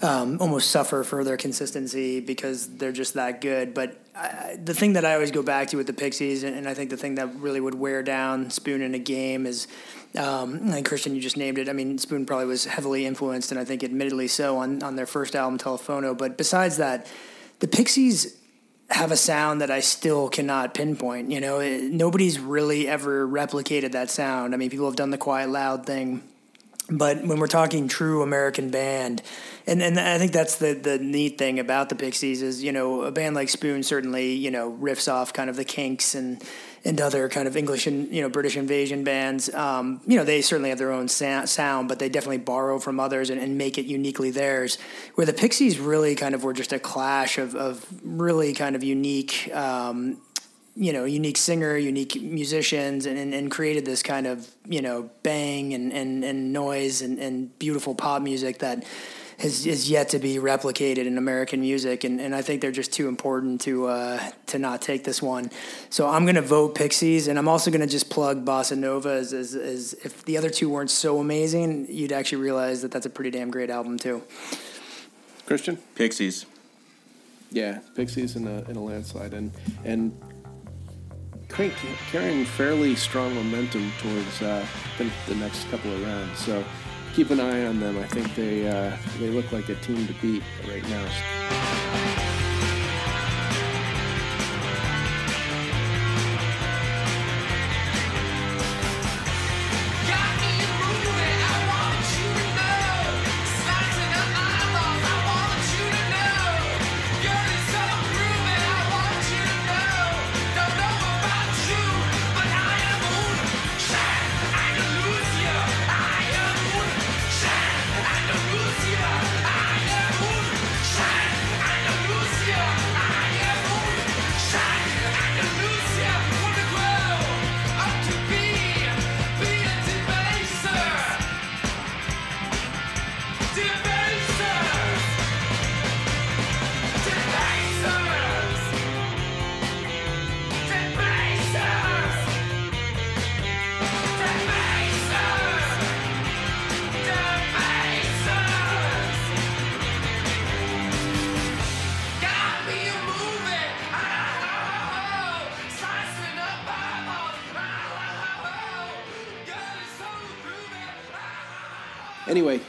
[0.01, 3.75] Um, almost suffer for their consistency because they're just that good.
[3.75, 6.69] But I, the thing that I always go back to with the Pixies, and, and
[6.69, 9.67] I think the thing that really would wear down Spoon in a game is,
[10.17, 11.69] um, and Christian, you just named it.
[11.69, 15.07] I mean, Spoon probably was heavily influenced, and I think admittedly so on, on their
[15.07, 16.17] first album, Telephono.
[16.17, 17.07] But besides that,
[17.59, 18.37] the Pixies
[18.91, 21.31] have a sound that I still cannot pinpoint.
[21.31, 24.55] You know, it, nobody's really ever replicated that sound.
[24.55, 26.23] I mean, people have done the quiet loud thing,
[26.91, 29.23] but when we're talking true American band,
[29.69, 33.03] and and I think that's the the neat thing about the Pixies is you know
[33.03, 36.43] a band like Spoon certainly you know riffs off kind of the Kinks and
[36.85, 39.53] and other kind of English and you know British invasion bands.
[39.53, 43.31] Um, you know they certainly have their own sound, but they definitely borrow from others
[43.31, 44.79] and, and make it uniquely theirs.
[45.15, 48.83] Where the Pixies really kind of were just a clash of of really kind of
[48.83, 49.51] unique.
[49.55, 50.19] Um,
[50.79, 55.11] you know, unique singer, unique musicians, and, and, and created this kind of, you know,
[55.25, 58.85] bang and, and, and noise and, and beautiful pop music that
[59.39, 62.05] has is yet to be replicated in American music.
[62.05, 65.51] And, and I think they're just too important to uh, to not take this one.
[65.91, 69.33] So I'm going to vote Pixies, and I'm also going to just plug Bossanova as,
[69.33, 73.11] as, as if the other two weren't so amazing, you'd actually realize that that's a
[73.11, 74.23] pretty damn great album, too.
[75.47, 75.77] Christian?
[75.97, 76.47] Pixies.
[77.51, 79.51] Yeah, Pixies in a in a landslide, and
[79.83, 80.38] and carrying,
[81.49, 84.65] carrying fairly strong momentum towards uh,
[84.99, 86.39] the, the next couple of rounds.
[86.39, 86.65] So
[87.15, 87.99] keep an eye on them.
[87.99, 91.58] I think they uh, they look like a team to beat right now.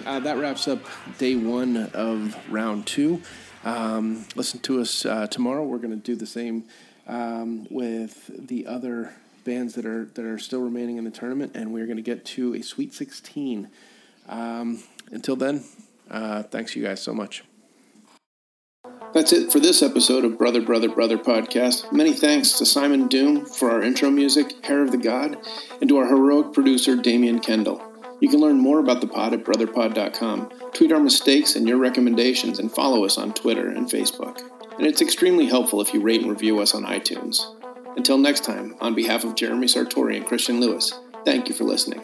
[0.10, 0.80] Uh, that wraps up
[1.20, 3.22] day one of round two.
[3.64, 5.64] Um, listen to us uh, tomorrow.
[5.64, 6.64] We're going to do the same
[7.07, 11.72] um, with the other bands that are that are still remaining in the tournament, and
[11.72, 13.70] we're going to get to a Sweet 16.
[14.28, 14.82] Um,
[15.12, 15.64] until then,
[16.10, 17.43] uh, thanks you guys so much.
[19.14, 21.91] That's it for this episode of Brother, Brother, Brother podcast.
[21.91, 25.38] Many thanks to Simon Doom for our intro music, Hair of the God,
[25.82, 27.89] and to our heroic producer, Damian Kendall.
[28.20, 30.49] You can learn more about the pod at brotherpod.com.
[30.74, 34.41] Tweet our mistakes and your recommendations, and follow us on Twitter and Facebook.
[34.78, 37.41] And it's extremely helpful if you rate and review us on iTunes.
[37.97, 40.93] Until next time, on behalf of Jeremy Sartori and Christian Lewis,
[41.26, 42.01] thank you for listening.